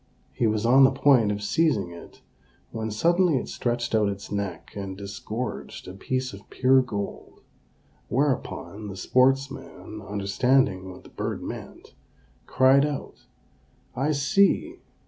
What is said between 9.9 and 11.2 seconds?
understanding what the